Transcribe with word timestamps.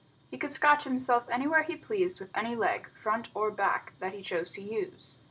He 0.31 0.37
could 0.39 0.51
scratch 0.51 0.83
himself 0.85 1.29
anywhere 1.29 1.61
he 1.61 1.75
pleased 1.77 2.19
with 2.19 2.31
any 2.33 2.55
leg, 2.55 2.89
front 2.97 3.29
or 3.35 3.51
back, 3.51 3.93
that 3.99 4.13
he 4.15 4.23
chose 4.23 4.49
to 4.49 4.61
use. 4.63 5.19